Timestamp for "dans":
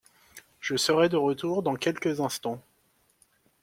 1.61-1.75